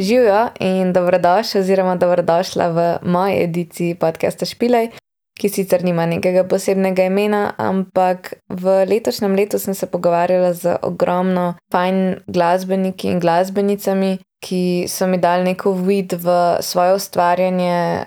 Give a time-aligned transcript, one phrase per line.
[0.00, 4.88] Živijo in dobrodošli, oziroma dobrodošla v moji ediciji podcasta Špilej,
[5.36, 11.54] ki sicer nima nekega posebnega imena, ampak v letošnjem letu sem se pogovarjala z ogromno
[11.72, 18.04] fajn glasbeniki in glasbenicami, ki so mi dali neko vid v svoje ustvarjanje,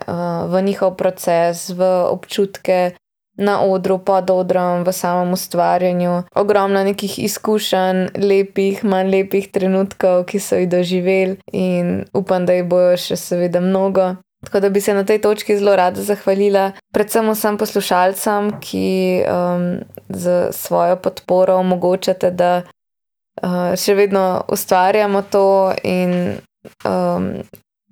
[0.49, 2.95] v njihov proces, v občutke,
[3.37, 10.39] na odru, pod odrom, v samem ustvarjanju, ogromno nekih izkušenj, lepih, manj lepih trenutkov, ki
[10.39, 14.15] so jih doživeli, in upam, da jih bojo še seveda mnogo.
[14.43, 19.67] Tako da bi se na tej točki zelo rada zahvalila predvsem vsem poslušalcem, ki um,
[20.09, 26.37] z svojo podporo omogočate, da uh, še vedno ustvarjamo to in
[26.85, 27.29] um,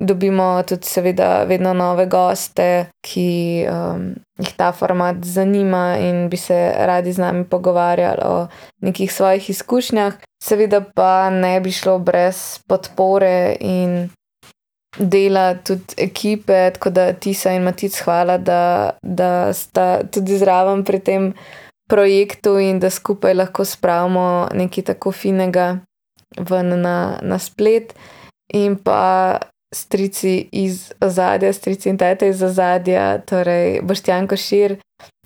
[0.02, 4.08] dobimo tudi, seveda, vedno nove goste, ki um,
[4.42, 8.48] jih ta format zanima in bi se radi z nami pogovarjali o
[8.82, 10.14] nekih svojih izkušnjah.
[10.44, 14.10] Seveda pa ne bi šlo brez podpore in
[14.98, 21.00] dela tudi ekipe, tako da Tisa in Matic, hvala, da, da sta tudi zraven pri
[21.00, 21.34] tem
[21.90, 25.78] projektu in da skupaj lahko spravimo nekaj tako finega
[26.50, 27.94] ven na, na splet.
[28.54, 29.38] In pa
[29.76, 34.76] strici iz ozadja, strici in tete iz ozadja, torej Boštjan Košir,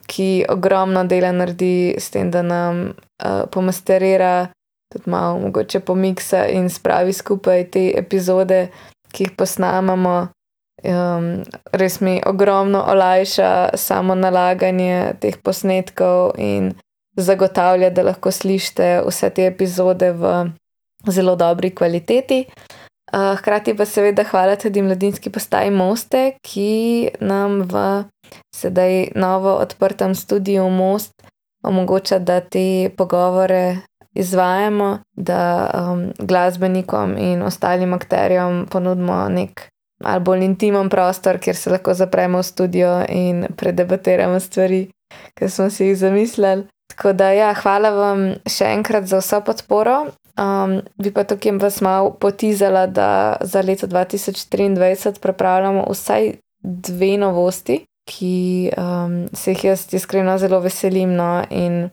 [0.06, 4.48] ki ogromno dela naredi s tem, da nam uh, pomasterira,
[4.94, 8.68] tudi malo mogoče pomiksa in spravi skupaj te epizode,
[9.12, 10.16] ki jih posnamemo.
[10.86, 11.30] Um,
[11.74, 16.74] res mi ogromno olajša samo nalaganje teh posnetkov in
[17.18, 20.34] zagotavlja, da lahko slišite vse te epizode v
[21.10, 22.44] zelo dobri kvaliteti.
[22.46, 22.75] Uh,
[23.14, 28.04] hkrati pa seveda hvala tudi mladinski postaji Moste, ki nam v
[28.56, 31.14] sedaj novo odprtem studiu Most
[31.66, 33.78] omogoča, da te pogovore
[34.14, 39.70] izvajamo, da um, glasbenikom in ostalim akterjem ponudimo nek
[40.04, 44.90] ali bolj intimen prostor, kjer se lahko zapremo v studio in predebatiramo stvari,
[45.34, 46.68] ki smo si jih zamislili.
[46.92, 49.96] Tako da, ja, hvala vam še enkrat za vso podporo.
[50.36, 57.86] Um, bi pa tukaj vas malo potizala, da za leto 2023 pripravljamo vsaj dve novosti,
[58.10, 61.16] ki um, se jih jaz iskreno zelo veselim.
[61.16, 61.90] No, in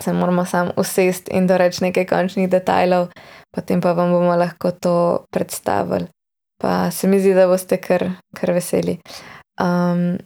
[0.00, 3.08] se moramo sam usesti in doreči nekaj končnih detajlov,
[3.54, 6.06] potem pa vam bomo lahko to predstavili.
[6.60, 8.98] Pa se mi zdi, da boste kar, kar veseli.
[9.62, 10.18] Um,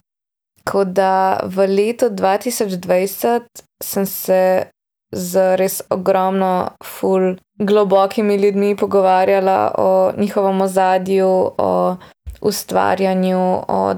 [0.65, 3.43] Tako da v letu 2020
[3.83, 4.71] sem se
[5.13, 11.29] z res ogromno, ful, globokimi ljudmi pogovarjala o njihovem ozadju,
[11.59, 11.97] o
[12.41, 13.95] ustvarjanju, o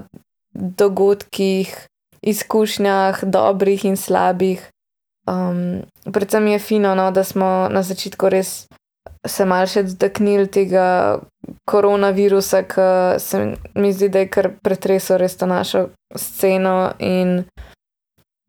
[0.55, 1.87] dogodkih,
[2.23, 4.71] izkušnjah, dobrih in slabih.
[5.27, 5.83] Um,
[6.13, 8.67] predvsem je fino, no, da smo na začetku res
[9.27, 11.19] se malce dotaknili tega
[11.69, 12.89] koronavirusa, ki
[13.19, 15.87] se mi zdi, da je kar pretresel res to našo
[16.17, 17.45] sceno in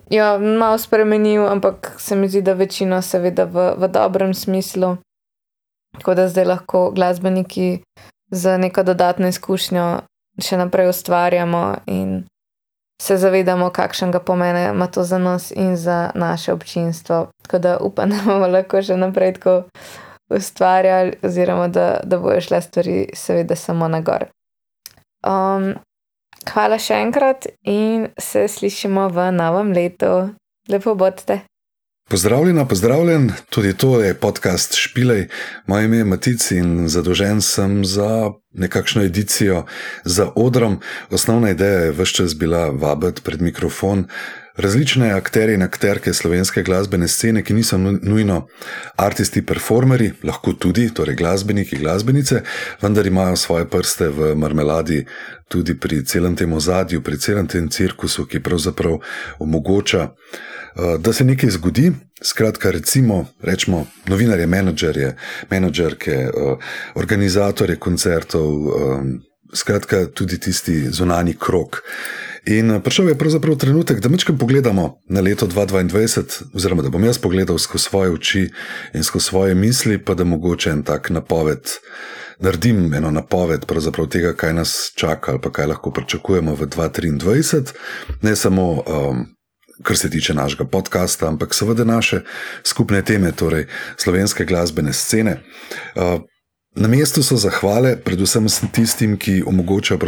[0.09, 4.97] ja, malo spremenil, ampak se mi zdi, da večino seveda v, v dobrem smislu.
[5.97, 7.81] Tako da zdaj lahko glasbeniki
[8.31, 10.01] z neko dodatno izkušnjo
[10.41, 12.23] še naprej ustvarjamo in
[13.01, 17.27] se zavedamo, kakšen ga pomene ima to za nas in za naše občinstvo.
[17.43, 19.63] Tako da upam, da bomo lahko še naprej tako
[20.29, 24.25] ustvarjali, oziroma da, da bojo šle stvari, seveda, samo na gor.
[25.25, 25.75] Um,
[26.53, 30.35] hvala še enkrat in se slišimo v novem letu.
[30.69, 31.43] Lepo bodite.
[32.09, 35.27] Pozdravljena, pozdravljen, tudi to je podcast Špilej.
[35.67, 39.63] Moje ime je Matic in zadolžen sem za nekakšno edicijo
[40.03, 40.79] za odrom.
[41.09, 44.05] Osnovna ideja je vse čas bila vabiti pred mikrofon
[44.57, 48.47] različne akterje in akterke slovenske glasbene scene, ki niso nujno
[48.95, 52.41] aristi, performeri, lahko tudi, torej glasbeniki, glasbenice,
[52.81, 55.05] vendar imajo svoje prste v marmeladi
[55.47, 58.99] tudi pri celem tem ozadju, pri celem tem cirkusu, ki pravzaprav
[59.39, 60.09] omogoča.
[60.75, 61.91] Eh, da se nekaj zgodi,
[62.23, 65.15] skratka, recimo, rečemo, novinarje, menedžerje,
[65.51, 66.31] menedžerke, eh,
[66.95, 68.73] organizatorje koncertov, eh,
[69.53, 71.81] skratka, tudi tisti zunani krok.
[72.45, 77.03] In eh, prišel je pravzaprav trenutek, da mečkam pogledamo na leto 2022, oziroma da bom
[77.03, 78.49] jaz pogledal skozi svoje oči
[78.93, 81.69] in skozi svoje misli, pa da mogoče en tak napoved.
[82.39, 83.65] Naredim eno napoved
[84.09, 87.73] tega, kaj nas čaka, ali pa kaj lahko pričakujemo v 2023,
[88.21, 89.25] ne samo um,
[89.83, 92.21] kar se tiče našega podcasta, ampak seveda naše
[92.63, 93.65] skupne teme, torej
[93.97, 95.39] slovenske glasbene scene.
[95.95, 96.21] Uh,
[96.75, 99.99] Na mestu so zahvale, predvsem tistim, ki omogočajo,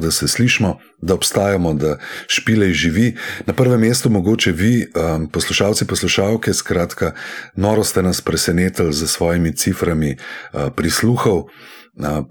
[0.00, 3.16] da se slišimo, da obstajamo, da špilej živi.
[3.46, 7.12] Na prvem mestu mogoče vi, um, poslušalci, poslušalke, skratka,
[7.54, 11.44] noro ste nas presenetili z svojimi ciframi uh, prisluhov.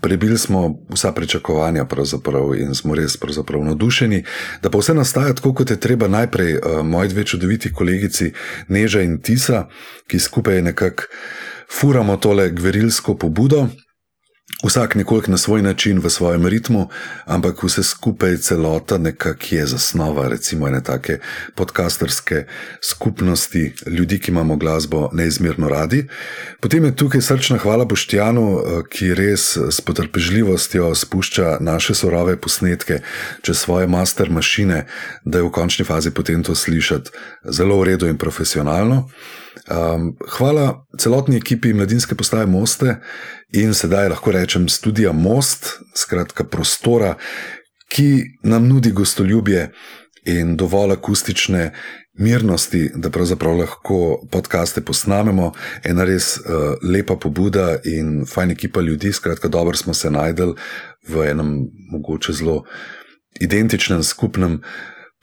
[0.01, 1.85] Prebili smo vsa pričakovanja
[2.59, 3.17] in smo res
[3.63, 4.23] navdušeni,
[4.61, 6.07] da pa vse nastaja tako, kot je treba.
[6.07, 8.31] Najprej moji dve čudoviti kolegici
[8.67, 9.67] Neža in Tisa,
[10.07, 11.03] ki skupaj nekako
[11.79, 13.67] furamo tole gverilsko pobudo.
[14.63, 16.89] Vsak nekoliko na svoj način, v svojem ritmu,
[17.25, 21.19] ampak vse skupaj, celota, nekako je zasnova, recimo, ene take
[21.55, 22.45] podcasterske
[22.81, 26.07] skupnosti ljudi, ki imamo glasbo neizmerno radi.
[26.61, 32.99] Potem je tukaj srčna hvala Boštjanu, eh, ki res s potrpežljivostjo spušča naše surove posnetke
[33.41, 34.85] čez svoje master mašine,
[35.25, 37.11] da je v končni fazi potem to slišati
[37.43, 39.09] zelo v redu in profesionalno.
[39.65, 42.97] Um, hvala celotni ekipi Mladinske postaje Moste
[43.53, 47.15] in sedaj lahko rečem studija Most, skratka prostora,
[47.89, 49.71] ki nam nudi gostoljubje
[50.25, 51.71] in dovolj akustične
[52.17, 55.51] mirnosti, da pravzaprav lahko podkaste posnamemo.
[55.83, 60.55] Ena res uh, lepa pobuda in fajn ekipa ljudi, skratka, dobro smo se najdel
[61.07, 61.55] v enem
[61.91, 62.63] mogoče zelo
[63.39, 64.61] identičnem skupnem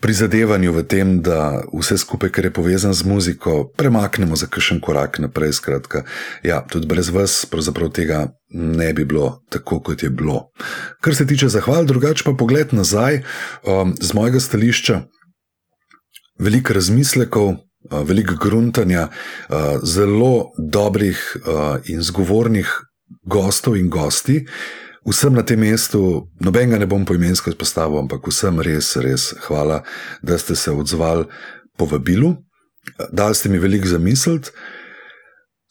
[0.03, 5.23] prizadevanju v tem, da vse skupaj, kar je povezano z muziko, premaknemo za kakšen korak
[5.23, 5.55] naprej.
[5.63, 6.03] Skratka,
[6.43, 10.51] ja, tudi brez vas, pravzaprav tega ne bi bilo tako, kot je bilo.
[11.01, 13.23] Kar se tiče zahval, drugače pa pogled nazaj,
[13.63, 15.03] um, z mojega stališča,
[16.39, 17.55] veliko razmislekov.
[17.83, 22.71] Uh, veliko gruntanja, uh, zelo dobrih uh, in zgovornih
[23.27, 24.45] gostov in gosti,
[25.03, 29.83] Vsem na tem mestu, nobenega ne bom poimensko izpostavil, ampak vsem res, res hvala,
[30.23, 31.27] da ste se odzvali
[31.77, 32.37] povabilu.
[33.11, 34.51] Dali ste mi veliko za misliti.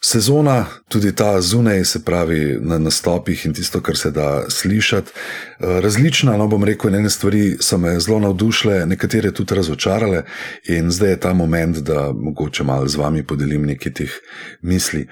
[0.04, 5.12] Sezona, tudi ta zunaj, se pravi na nastopih in tisto, kar se da slišati,
[5.60, 6.34] različna.
[6.38, 10.24] No, bom rekel, ene stvari so me zelo navdušile, nekatere tudi razočarale,
[10.68, 14.18] in zdaj je ta moment, da mogoče malo z vami podelim nekaj teh
[14.62, 15.08] misli.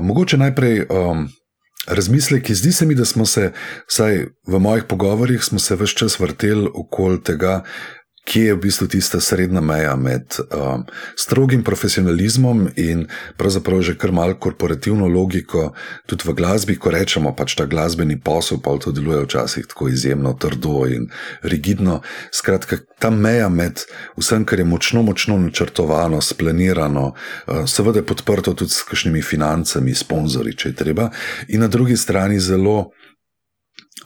[0.00, 0.86] Mogoče najprej.
[0.88, 1.28] Um,
[1.86, 2.54] razmisleki.
[2.54, 3.52] Zdi se mi, da smo se,
[3.88, 7.62] vsaj v mojih pogovorjih, smo se vse čas vrteli okoli tega,
[8.24, 10.84] kje je v bistvu tista srednja meja med um,
[11.18, 15.72] strogim profesionalizmom in pravzaprav že kar malo korporativno logiko,
[16.06, 20.32] tudi v glasbi, ko rečemo, pač ta glasbeni posel, pa to deluje včasih tako izjemno
[20.38, 21.10] trdo in
[21.42, 22.00] rigidno.
[22.30, 23.82] Skratka, ta meja med
[24.16, 30.56] vsem, kar je močno, močno načrtovano, splanirano, uh, seveda podprto tudi s kakšnimi financami, sponzorji,
[30.56, 31.10] če je treba,
[31.48, 32.92] in na drugi strani zelo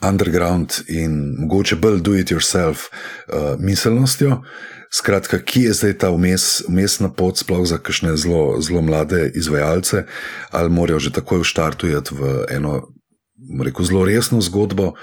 [0.01, 2.77] underground in mogoče bolj do it yourself
[3.27, 4.41] uh, miselnostjo.
[4.93, 6.11] Skratka, kje je zdaj ta
[6.67, 10.05] umestna pot, sploh za kakšne zelo, zelo mlade izvajalce,
[10.51, 12.87] ali morajo že takoj v štartu iti v eno,
[13.63, 14.93] rekel, zelo resno zgodbo,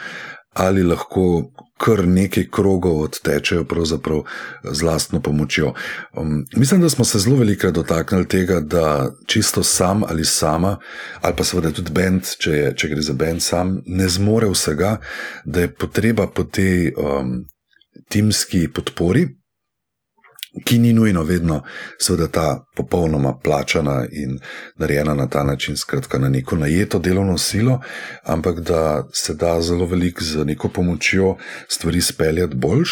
[0.55, 3.65] ali lahko kar nekaj krogov odtečejo
[4.73, 5.75] z lastno pomočjo.
[6.17, 10.79] Um, mislim, da smo se zelo veliko dotaknili tega, da čisto sam ali sama,
[11.21, 14.97] ali pa seveda tudi bend, če, če gre za bend sam, ne zmore vsega,
[15.45, 17.45] da je potreba po tej um,
[18.09, 19.29] timski podpori
[20.65, 21.63] ki ni nujno vedno,
[21.99, 24.39] seveda, ta popolnoma plačana in
[24.77, 27.81] narejena na ta način, skratka, na neko najeto delovno silo,
[28.23, 31.37] ampak da se da zelo veliko z neko pomočjo
[31.69, 32.91] stvari speljati boljš.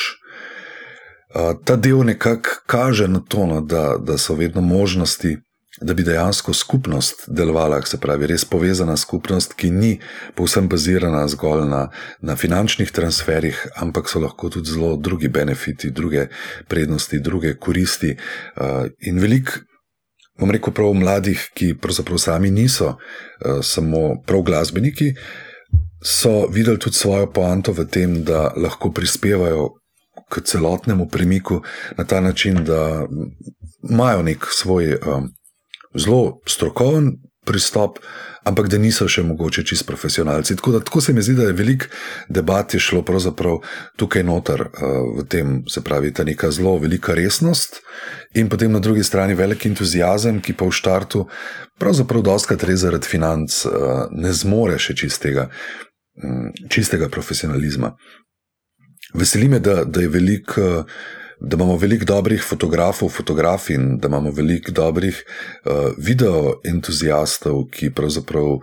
[1.65, 5.39] Ta del nekako kaže na to, no, da, da so vedno možnosti
[5.81, 9.93] da bi dejansko skupnost delovala, se pravi, res povezana skupnost, ki ni
[10.37, 11.87] povsem bazirana zgolj na,
[12.21, 16.26] na finančnih transferih, ampak so lahko tudi zelo drugi benefiti, druge
[16.69, 18.17] prednosti, druge koristi.
[18.57, 19.64] Uh, in veliko,
[20.41, 25.14] bom rekel, prav mladih, ki pravzaprav sami niso uh, samo prav glasbeniki,
[26.05, 29.71] so videli tudi svojo poanto v tem, da lahko prispevajo.
[30.33, 31.59] K celotnemu premiku
[31.97, 33.05] na ta način, da
[33.91, 35.29] imajo nek svoj um,
[35.95, 37.99] zelo strokoven pristop,
[38.47, 40.55] ampak da niso še mogoče čist profesionalci.
[40.59, 41.89] Tako, da, tako se mi zdi, da je veliko
[42.31, 43.59] debat je šlo pravzaprav
[43.99, 47.81] tukaj noter uh, v tem, se pravi, ta neka zelo velika resnost
[48.39, 51.25] in potem na drugi strani velik entuzijazem, ki pa v štartu
[51.83, 55.49] pravzaprav doskrat res zaradi financ uh, ne zmore še čistega,
[56.23, 57.97] um, čistega profesionalizma.
[59.19, 60.69] Veseli me, da, da je veliko.
[61.45, 65.25] Da imamo veliko dobrih fotografov, fotografin, da imamo veliko dobrih
[65.65, 68.61] uh, video entuzijastov, ki pravzaprav uh,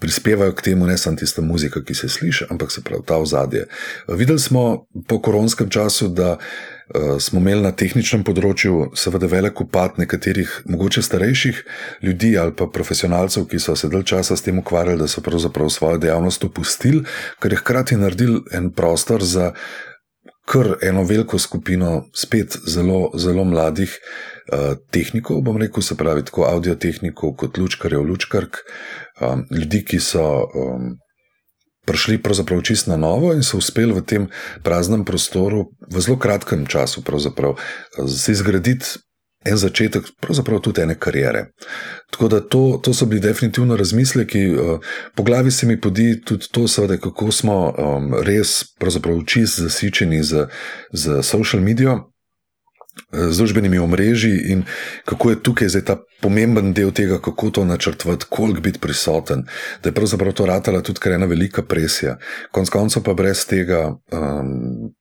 [0.00, 3.66] prispevajo k temu, ne samo tista muzika, ki se sliši, ampak se pravi ta ozadje.
[4.06, 9.60] Uh, videli smo po koronskem času, da uh, smo imeli na tehničnem področju seveda velik
[9.60, 11.60] upad nekaterih, mogoče starejših
[12.00, 15.68] ljudi ali pa profesionalcev, ki so se dalj časa s tem ukvarjali, da so pravzaprav
[15.68, 17.04] svojo dejavnost opustili,
[17.38, 19.52] kar je hkrati naredil en prostor za
[20.48, 26.46] kar eno veliko skupino, spet zelo, zelo mladih uh, tehnikov, bom rekel, se pravi, tako
[26.48, 28.62] audio tehnikov kot lučkarjev, lučkark,
[29.20, 30.96] um, ljudi, ki so um,
[31.86, 34.26] prišli pravzaprav čisto na novo in so uspeli v tem
[34.62, 37.02] praznem prostoru v zelo kratkem času
[38.06, 38.86] se izgraditi
[39.44, 41.46] en začetek, pravzaprav tudi ene karijere.
[42.10, 44.38] Tako da to, to so bili definitivno razmisleki.
[44.38, 44.78] Eh,
[45.14, 48.64] po glavi se mi podi tudi to, seveda, kako smo um, res
[49.26, 50.46] čisto zasičeni z,
[50.92, 52.10] z social medijo.
[53.12, 54.64] Eh, z družbenimi omrežji in
[55.04, 59.46] kako je tukaj zdaj ta pomemben del tega, kako to načrtovati, koliko biti prisoten,
[59.82, 62.18] da je pravzaprav to ratala tudi ena velika presija.
[62.52, 64.92] Konec koncev pa brez tega um,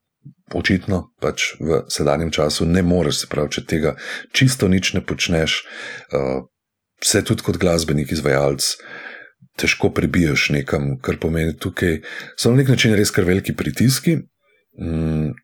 [0.53, 3.95] očitno pač v sedanjem času ne moreš, se pravi, če tega
[4.33, 5.63] čisto nič ne počneš,
[6.13, 6.47] uh,
[7.03, 8.73] se tudi kot glasbenik, izvajalec,
[9.59, 12.01] težko prebiješ nekam, kar pomeni tukaj.
[12.37, 14.19] So na nek način res kar veliki pritiski.
[14.79, 15.35] Mm,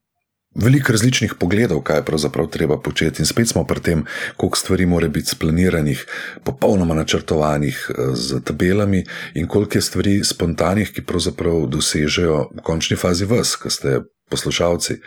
[0.55, 4.03] Veliko različnih pogledov, kaj je pravzaprav treba početi, in spet smo pri tem,
[4.37, 6.05] koliko stvari mora biti splaniranih,
[6.47, 13.27] popolnoma načrtovanih z tabelami, in koliko je stvari spontanih, ki pravzaprav dosežejo v končni fazi
[13.27, 13.97] vas, ki ste
[14.29, 14.99] poslušalci,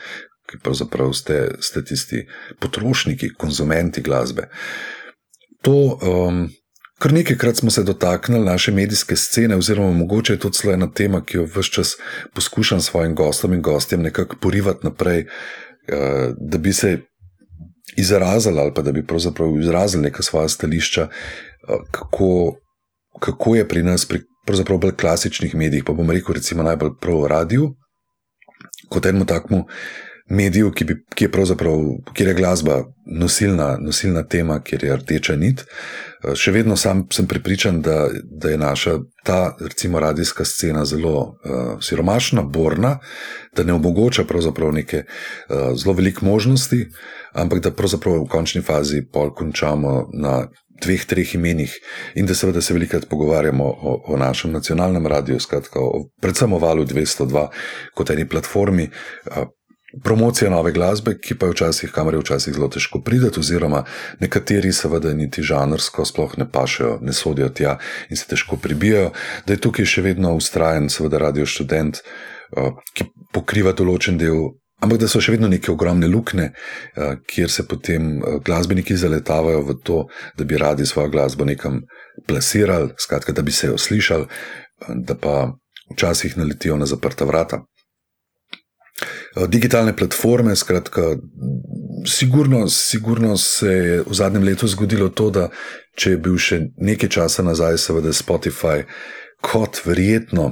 [0.49, 2.25] ki pravzaprav ste, ste tisti
[2.61, 4.49] potrošniki, konzumenti glasbe.
[5.63, 6.47] To, um,
[6.99, 11.21] kar nekajkrat smo se dotaknili naše medijske scene, oziroma mogoče je to celo ena tema,
[11.25, 11.97] ki jo vse čas
[12.35, 16.99] poskušam svojim gostom in gostjem nekako porivati naprej, uh, da bi se.
[17.97, 22.55] Izrazili ali pa da bi pravzaprav izrazili neka svoja stališča, uh, kako,
[23.21, 27.23] kako je pri nas, pri pravzaprav bolj klasičnih medijih, pa bom rekel, recimo najbolj prav
[27.23, 27.71] v radiju,
[28.89, 29.65] kot enemu takmu
[30.29, 31.79] mediju, ki, bi, ki je pravzaprav,
[32.15, 35.65] kjer je glasba nosilna, nosilna tema, kjer je rdeča nit.
[35.65, 41.19] Eh, še vedno sam sem prepričan, da, da je naša ta, recimo, radijska scena zelo
[41.21, 42.99] uh, siromašna, borna,
[43.57, 46.87] da ne omogoča pravzaprav neke uh, zelo velike možnosti,
[47.33, 50.47] ampak da pravzaprav v končni fazi pol končamo na
[50.83, 51.75] dveh, treh imenih,
[52.15, 56.59] in da seveda se velikokrat pogovarjamo o, o našem nacionalnem radiju, skratka, o, predvsem o
[56.59, 57.47] valu 202
[57.95, 58.89] kot eni platformi.
[60.05, 63.87] Promocija nove glasbe, ki pa je včasih, kamor je včasih zelo težko priti, oziroma
[64.21, 67.79] nekateri, seveda, niti žanrsko, sploh ne pašejo, ne sodijo tja
[68.11, 69.15] in se težko pribijajo,
[69.47, 72.03] da je tukaj še vedno ustrajen, seveda, radio študent,
[72.93, 77.65] ki pokriva določen del Ampak da so še vedno neke ogromne luknje, eh, kjer se
[77.67, 80.05] potem eh, glasbeniki zaletavajo v to,
[80.39, 81.81] da bi radi svojo glasbo nekam
[82.27, 85.51] plasirali, skratka, da bi se jo slišali, eh, da pa
[85.95, 87.65] včasih naletijo na zaprta vrata.
[89.49, 91.17] Digitalne platforme, skratka,
[92.07, 95.49] sigurno, sigurno se je v zadnjem letu zgodilo to, da
[95.95, 98.83] če je bil še nekaj časa nazaj, seveda Spotify
[99.43, 100.51] kot verjetno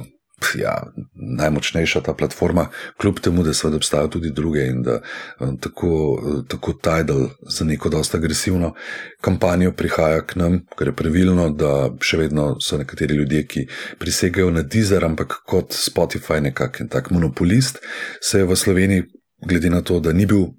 [0.55, 2.67] ja, najmočnejša ta platforma,
[2.97, 4.99] kljub temu, da seveda obstajajo tudi druge in da
[5.39, 8.73] um, tako, tako Tidal za neko dosta agresivno
[9.21, 13.65] kampanjo prihaja k nam, kar je pravilno, da še vedno so nekateri ljudje, ki
[13.99, 17.81] prisegajo na Deezer, ampak kot Spotify, nekakšen tak monopolist,
[18.21, 19.07] se je v Sloveniji,
[19.47, 20.53] glede na to, da ni bil.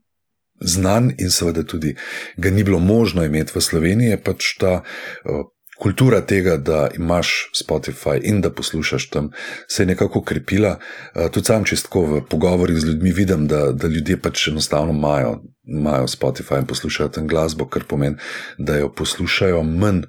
[0.59, 1.93] Znan in seveda tudi
[2.37, 5.45] ga ni bilo možno imeti v Sloveniji, je pač ta uh,
[5.79, 9.31] kultura tega, da imaš Spotify in da poslušaš tam,
[9.69, 10.79] se je nekako krepila.
[11.15, 15.43] Eh, tudi sam čistko v pogovorih z ljudmi vidim, da, da ljudje pač enostavno imajo,
[15.65, 18.17] imajo Spotify in poslušajo tam glasbo, kar pomeni,
[18.59, 20.03] da jo poslušajo manj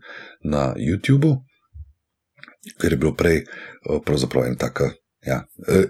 [0.43, 1.35] na YouTubu,
[2.81, 3.45] ker je bilo prej eh,
[4.05, 4.89] pravzaprav en taka
[5.25, 5.43] ja,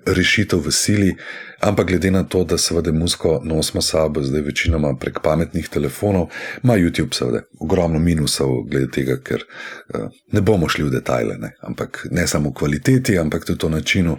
[0.05, 1.15] rešitev v sili,
[1.61, 6.29] ampak glede na to, da seveda muziko nosimo sabo, zdaj večinoma prek pametnih telefonov,
[6.63, 11.53] ima YouTube seveda ogromno minusov glede tega, ker uh, ne bomo šli v detajle, ne,
[11.61, 14.17] ampak ne samo v kvaliteti, ampak tudi v načinu.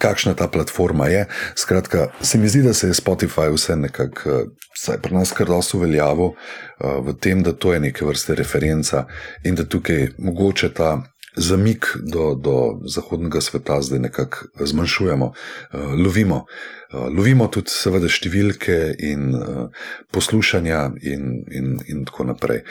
[0.00, 1.26] Kakšna ta platforma je?
[1.60, 5.76] Skratka, se mi zdi, da se je Spotify vse nekako, vsaj pri nas, kar dosto
[5.76, 6.32] uveljavil
[6.80, 9.04] v tem, da to je neke vrste referenca
[9.44, 10.94] in da tukaj mogoče ta
[11.36, 16.44] zamik do, do zahodnega sveta zdaj nekako zmanjšujemo, uh, lovimo.
[16.92, 22.64] Uh, lovimo tudi, seveda, številke in uh, poslušanja, in, in, in tako naprej.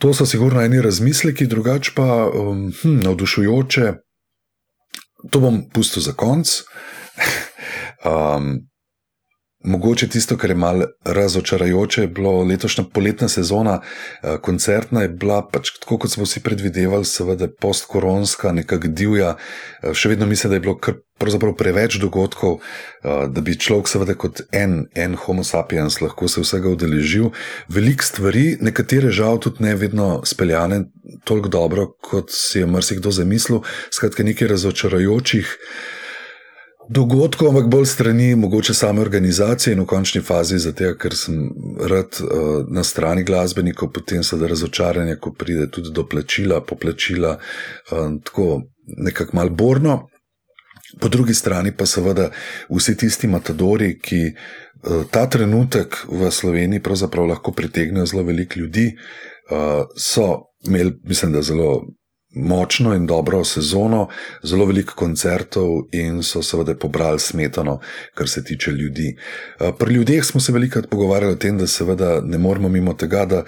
[0.00, 3.92] To so sigurno eni razmisleki, drugače pa um, hm, navdušujoče.
[5.30, 6.62] To bom pustil za konec.
[8.04, 8.54] um,
[9.64, 13.80] Mogoče tisto, kar je malo razočarajoče, je bilo letošnja poletna sezona,
[14.22, 19.36] eh, koncertna je bila pač tako, kot smo vsi predvidevali, seveda postkoronska, nekako divja.
[19.82, 20.94] Eh, še vedno mislim, da je bilo kar
[21.58, 22.60] preveč dogodkov,
[23.04, 27.30] eh, da bi človek, seveda kot en, en homo sapiens, lahko se vsega udeležil.
[27.68, 30.84] Veliko stvari, nekatere žal tudi ne vedno speljane
[31.24, 35.58] toliko dobro, kot si je marsikdo zamislil, skratka nekaj razočarajočih
[36.90, 41.36] dogodkov, ampak bolj strani mogoče same organizacije in v končni fazi zato, ker sem
[41.90, 47.36] rad uh, na strani glasbenikov, potem se da razočaranje, ko pride tudi do plačila, poplačila,
[47.38, 48.62] uh, tako
[48.98, 50.00] nekako malo borno.
[51.00, 52.30] Po drugi strani pa seveda
[52.70, 58.90] vsi tisti matadori, ki uh, ta trenutek v Sloveniji pravzaprav lahko pritegnejo zelo veliko ljudi,
[58.90, 61.84] uh, so imeli, mislim, da zelo
[62.34, 64.08] močno in dobro sezono,
[64.42, 67.80] zelo veliko koncertov in so seveda pobrali smetano,
[68.14, 69.16] kar se tiče ljudi.
[69.60, 73.24] Uh, pri ljudeh smo se velikokrat pogovarjali o tem, da seveda ne moramo mimo tega,
[73.26, 73.44] da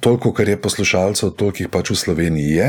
[0.00, 2.68] toliko, kar je poslušalcev, toliko jih pač v Sloveniji je,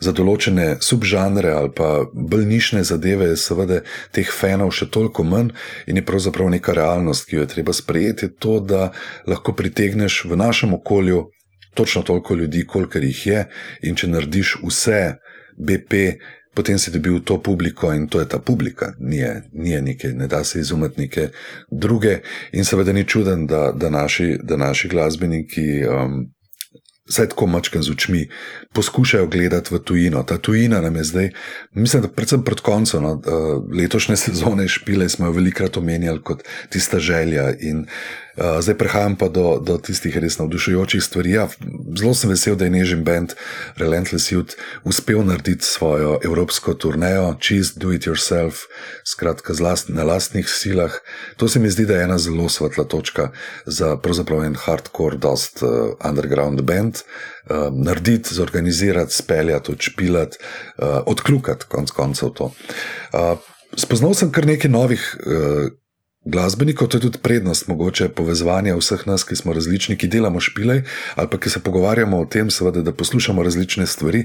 [0.00, 3.80] za določene subžanre ali pa bolnišne zadeve, je seveda
[4.14, 5.52] teh fanov še toliko manj
[5.86, 8.92] in je pravzaprav neka realnost, ki jo je treba sprejeti, to, da
[9.26, 11.28] lahko pritegneš v našem okolju
[11.74, 13.46] točno toliko ljudi, kolikor jih je,
[13.82, 15.14] in če narediš vse
[15.58, 16.18] BP.
[16.54, 20.58] Potem si dobil to publiko in to je ta publika, ni nekaj, ne da se
[20.60, 21.28] izumeti neke
[21.70, 22.18] druge.
[22.52, 26.24] In seveda ni čuden, da, da, naši, da naši glasbeniki um,
[27.08, 28.28] vsaj tako mačke z očmi,
[28.74, 30.22] poskušajo gledati v tujino.
[30.22, 31.30] Ta tujina nam je zdaj,
[31.72, 36.42] mislim, da predvsem pred koncem no, eh, letošnje sezone špile smo jo velikrat omenjali kot
[36.70, 37.52] tista želja.
[37.60, 37.88] In uh,
[38.60, 41.32] zdaj prehajam pa do, do tistih res navdušujočih stvari.
[41.32, 41.48] Ja,
[41.98, 43.34] zelo sem vesel, da je Nežen Band
[43.76, 48.66] Relentless Youth uspel narediti svojo evropsko turnejo, Cheese, Do It Yourself,
[49.04, 50.92] skratka last, na lastnih silah.
[51.36, 53.30] To se mi zdi, da je ena zelo svetla točka
[53.66, 55.70] za pravzaprav en hardcore, dost uh,
[56.04, 60.38] underground band uh, narediti, zorganizirati, speljati, odšpilati,
[60.78, 62.52] uh, odkljukati, konc koncev to.
[63.12, 63.38] Uh,
[63.76, 65.16] spoznal sem kar nekaj novih.
[65.26, 65.70] Uh,
[66.24, 70.82] Glasbenikov, to je tudi prednost, mogoče povezovanja vseh nas, ki smo različni, ki delamo špile,
[71.14, 74.24] ali pa ki se pogovarjamo o tem, seveda, da poslušamo različne stvari.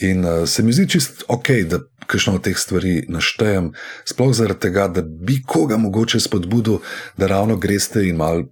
[0.00, 3.72] In uh, se mi zdi čist ok, da kakšno od teh stvari naštejem,
[4.04, 6.80] sploh zaradi tega, da bi koga mogoče spodbudil,
[7.16, 8.42] da ravno greste in mal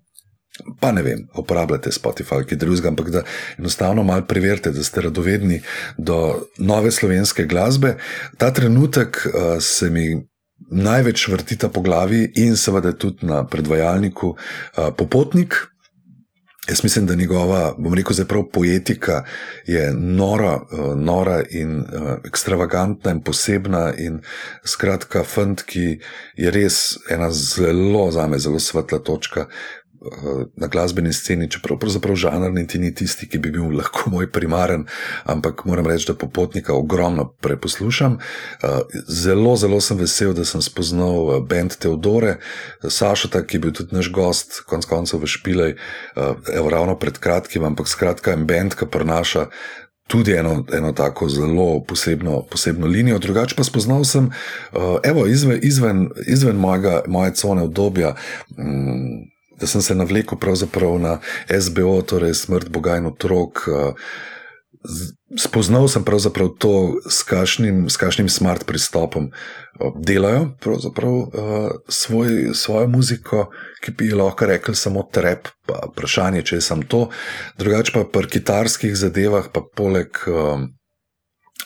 [0.80, 3.22] pa ne vem, uporabljate Spotify, ki drugega, ampak da
[3.58, 5.62] enostavno malo preverite, da ste radovedni
[5.98, 7.96] do nove slovenske glasbe.
[8.38, 10.31] Ta trenutek uh, se mi.
[10.72, 14.36] Največ vrtita po glavi in seveda tudi na predvajalniku
[14.96, 15.54] Popotnik.
[16.68, 19.24] Jaz mislim, da njegova, bom rekel, zdaj prav poetika
[19.66, 20.60] je nora,
[20.96, 21.84] nora in
[22.24, 24.20] ekstravagantna in posebna in
[24.64, 25.98] skratka, fant, ki
[26.36, 29.48] je res ena zelo, za me, zelo svetla točka
[30.56, 34.86] na glasbeni sceni, čeprav pravzaprav žanr niti ni tisti, ki bi bil lahko moj primaren,
[35.24, 38.18] ampak moram reči, da popotnika ogromno preposlušam.
[38.18, 38.68] Eh,
[39.08, 42.36] zelo, zelo sem vesel, da sem spoznal eh, bend Teodore,
[42.82, 45.76] Sašota, ki je bil tudi naš gost, konc koncev v Špilej,
[46.54, 49.46] evo ravno pred kratkim, ampak skratka en bend, ki prenaša.
[50.10, 54.28] Tudi eno, eno tako zelo posebno, posebno linijo, drugače pa spoznal sem,
[55.04, 58.14] evo, izven, izven, izven mojega, moje cone obdobja,
[58.58, 60.38] mm, da sem se navlekel
[60.98, 61.18] na
[61.60, 63.66] SBO, torej smrt Boga in otrok.
[65.38, 69.30] Spoznal sem pravzaprav to, s kakšnim, s kakšnim smart pristopom
[69.96, 70.50] delajo
[71.88, 73.46] svoj, svojo muziko,
[73.80, 77.08] ki bi lahko rekel samo trep, pa vprašanje, če samo to.
[77.58, 80.10] Drugače pa pri kitarskih zadevah, pa poleg.
[80.26, 80.66] Uh,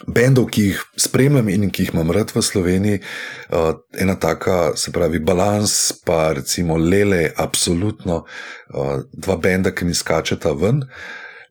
[0.05, 4.93] bendov, ki jih spremljam in ki jih imam rad v Sloveniji, uh, ena taka, se
[4.93, 10.85] pravi, balans, pa recimo Lele, absolutno uh, dva benda, ki mi skačeta ven.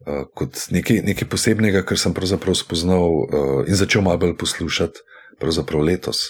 [0.06, 5.02] Uh, kot nekaj, nekaj posebnega, kar sem pravzaprav spoznal uh, in začel malo bolj poslušati,
[5.42, 6.28] pravzaprav letos.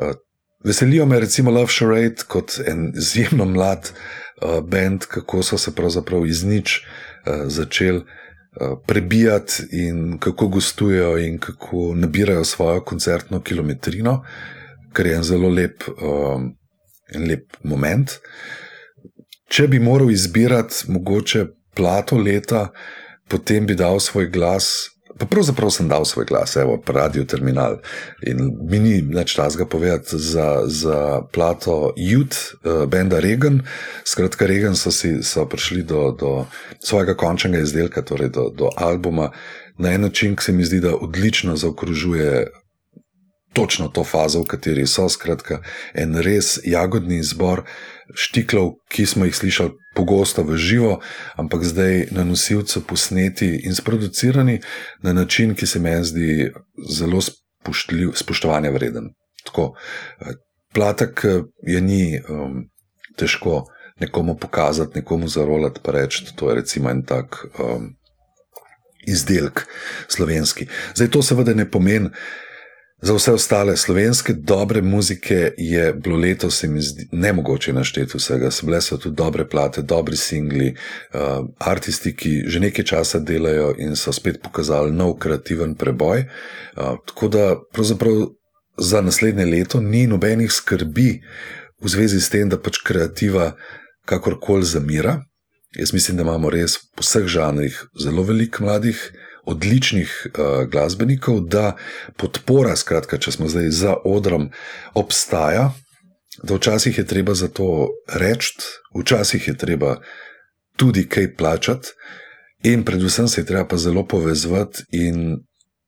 [0.00, 0.16] Uh,
[0.64, 6.24] veselijo me, recimo, Love Charade kot en izjemno mlad uh, bend, kako so se pravzaprav
[6.26, 8.06] iz nič uh, začeli.
[8.60, 14.24] Eh, prebijati in kako gostujejo in kako nabirajo svojo koncertno kilometrino,
[14.92, 16.56] kar je en zelo lep, um,
[17.14, 18.10] en lep moment.
[19.48, 22.68] Če bi moral izbirati mogoče plato leta,
[23.28, 27.78] potem bi dal svoj glas Pa pravzaprav sem dal svoj glas, evo, radio terminal.
[28.26, 33.60] In mi ni več časa povedati za, za plato Youth, uh, benda Reagan.
[34.04, 36.32] Skratka, Reagan so, si, so prišli do, do
[36.80, 39.30] svojega končnega izdelka, torej do, do albuma,
[39.78, 42.46] na en način, ki se mi zdi, da odlično zaokrožuje
[43.52, 45.08] točno to fazo, v kateri so.
[45.08, 45.60] Skratka,
[45.94, 47.66] en res jagodni izbor
[48.14, 51.00] štiklov, ki smo jih slišali pogosto v živo,
[51.36, 54.60] ampak zdaj na nosilcu posneti in sproducirani
[55.02, 56.52] na način, ki se meni zdi
[56.88, 57.20] zelo
[58.14, 59.12] spoštovanja vreden.
[59.44, 59.74] Tako,
[60.20, 60.34] eh,
[60.74, 62.68] platek eh, je ni um,
[63.16, 63.64] težko
[64.00, 67.44] nekomu pokazati, nekomu zarolati, pa reči, to je recimo en tak.
[67.58, 67.94] Um,
[69.06, 69.66] Izdelek
[70.08, 70.68] slovenski.
[70.94, 72.10] Zdaj, to seveda ne pomeni,
[73.02, 78.18] Za vse ostale slovenske dobre muzike je bilo letos, se mi zdi, ne mogoče našteti
[78.18, 78.50] vsega.
[78.62, 80.68] Bile so tudi dobre plate, dobri singli,
[81.14, 86.22] uh, aristi, ki že nekaj časa delajo in so spet pokazali nov kreativen preboj.
[86.76, 88.22] Uh, tako da pravzaprav
[88.78, 91.20] za naslednje leto ni nobenih skrbi
[91.82, 93.52] v zvezi s tem, da pač kreativa
[94.06, 95.18] kakorkoli zamira.
[95.74, 99.10] Jaz mislim, da imamo res v vseh žanrih zelo veliko mladih,
[99.44, 101.76] odličnih uh, glasbenikov, da
[102.16, 104.50] podpora, skratka, če smo zdaj za odrom,
[104.94, 105.72] obstaja.
[106.42, 108.54] Da včasih je treba za to reči,
[108.96, 109.96] včasih je treba
[110.76, 111.92] tudi kaj plačati,
[112.64, 115.42] in predvsem se je treba pa zelo povezati in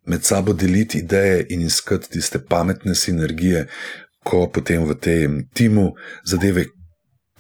[0.07, 3.67] med sabo deliti ideje in iskati tiste pametne sinergije,
[4.25, 5.93] ko potem v tem timu
[6.25, 6.67] zadeve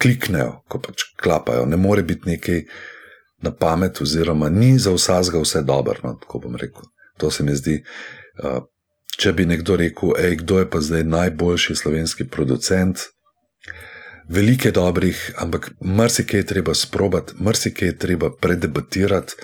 [0.01, 1.67] kliknejo, ko pač klapajo.
[1.67, 2.63] Ne more biti nekaj
[3.43, 5.99] na pamet, oziroma ni za vsega vse dobro.
[6.03, 6.83] No, tako bom rekel.
[7.19, 7.83] To se mi zdi.
[9.19, 12.99] Če bi nekdo rekel, hej, kdo je pa zdaj najboljši slovenski producent.
[14.29, 19.35] Veliko je dobrih, ampak marsikaj je treba sprobati, marsikaj je treba predebatirati,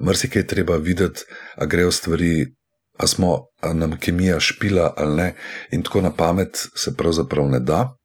[0.00, 1.24] marsikaj je treba videti,
[1.56, 2.52] a grejo stvari,
[2.98, 5.34] a smo a nam kemija špila ali ne,
[5.70, 7.96] in tako na pamet se pravzaprav ne da.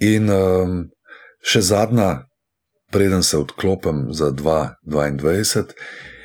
[0.00, 0.88] In um,
[1.44, 2.24] še zadnja,
[2.94, 5.64] preden se odklopim za 2022.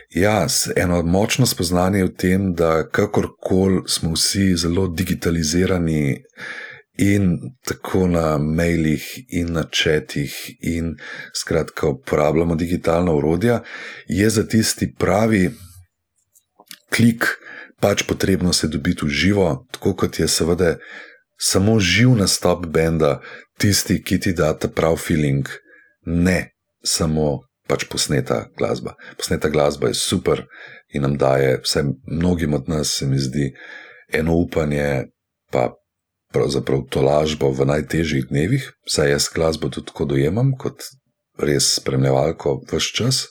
[0.10, 6.22] Ja, eno močno spoznanje v tem, da kakorkoli smo vsi zelo digitalizirani
[6.98, 10.96] in tako na mailih, in na četih, in
[11.34, 13.64] skratka, uporabljamo digitalna urodja,
[14.08, 15.50] je za tisti pravi
[16.94, 17.26] klik
[17.82, 20.76] pač potrebno se dobiti v živo, tako kot je seveda
[21.38, 23.22] samo živ nastop benda,
[23.58, 25.50] tisti, ki ti da ta prav feeling,
[26.06, 27.40] ne samo
[27.70, 28.96] pač posneta glasba.
[29.18, 30.46] Posneta glasba je super
[30.94, 33.52] in nam daje, vsem mnogim od nas, se mi zdi,
[34.14, 35.06] eno upanje,
[35.52, 35.70] pa
[36.34, 40.86] pravzaprav to lažbo v najtežjih dnevih, saj jaz glasbo tudi tako dojemam, kot
[41.38, 43.28] res spremljevalko vse čas.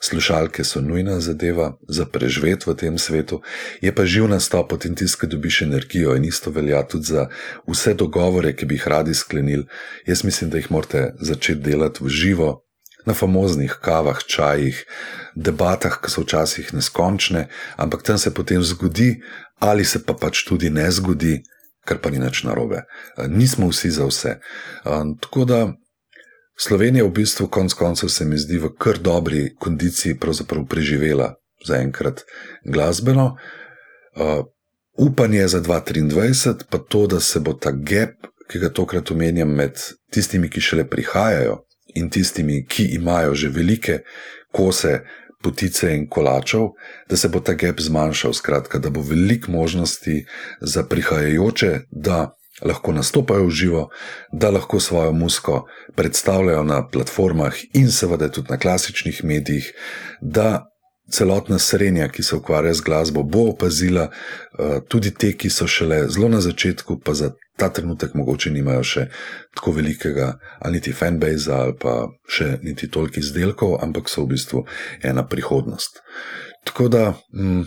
[0.00, 3.40] Slušalke so nujna zadeva za preživeti v tem svetu,
[3.80, 7.26] je pa živ nastop in tisti, ki dobiš energijo, in isto velja tudi za
[7.66, 9.66] vse dogovore, ki bi jih radi sklenili.
[10.06, 12.62] Jaz mislim, da jih morate začeti delati v živo,
[13.08, 14.84] na famoznih kavah, čajih,
[15.34, 19.22] debatah, ki so včasih neskončne, ampak tam se potem zgodi,
[19.58, 21.40] ali se pa pač tudi ne zgodi,
[21.88, 22.84] kar pa ni nič narobe.
[23.32, 24.38] Nismo vsi za vse.
[25.24, 25.60] Tako da
[26.60, 31.34] Slovenija v bistvu, konec koncev, se mi zdi v kar dobri kondiciji, pravzaprav preživela
[31.66, 32.24] zaenkrat
[32.64, 33.36] glasbeno.
[34.16, 34.44] Uh,
[34.98, 39.78] upanje za 2023, pa to, da se bo ta gap, ki ga tokrat omenjam, med
[40.10, 41.60] tistimi, ki šele prihajajo
[41.94, 44.00] in tistimi, ki imajo že velike
[44.52, 44.98] kose
[45.42, 46.72] potice in kolačev,
[47.08, 50.24] da se bo ta gap zmanjšal, skratka, da bo veliko možnosti
[50.60, 53.82] za prihajajoče, da lahko nastopajo v živo,
[54.32, 55.66] da lahko svojo muziko
[55.96, 59.72] predstavljajo na platformah in seveda tudi na klasičnih medijih,
[60.20, 60.64] da
[61.10, 66.04] celotna srednja, ki se ukvarja z glasbo, bo opazila uh, tudi te, ki so šele
[66.08, 69.06] zelo na začetku, pa za ta trenutek mogoče nimajo še
[69.56, 71.94] tako velikega, ali niti fanbase, ali pa
[72.28, 74.64] še niti toliko izdelkov, ampak so v bistvu
[75.02, 76.02] ena prihodnost.
[76.68, 77.64] Tako da mm,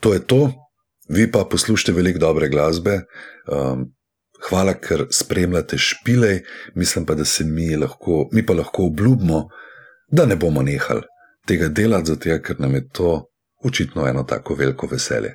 [0.00, 0.42] to je to.
[1.08, 3.00] Vi pa poslušate veliko dobre glasbe.
[3.46, 3.92] Um,
[4.48, 6.42] hvala, ker spremljate špilej,
[6.74, 9.48] mislim pa, da se mi lahko, mi pa lahko obljubimo,
[10.08, 11.02] da ne bomo nehali
[11.46, 13.26] tega delati, zato ker nam je to
[13.64, 15.34] očitno eno tako veliko veselje.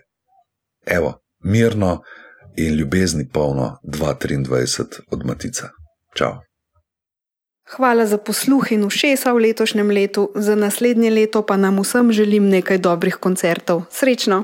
[0.85, 2.01] Evo, mirno
[2.57, 5.69] in ljubezni polno 2023 od Matica.
[6.15, 6.33] Čau.
[7.69, 12.49] Hvala za posluh in všesa v letošnjem letu, za naslednje leto pa nam vsem želim
[12.49, 13.83] nekaj dobrih koncertov.
[13.91, 14.43] Srečno!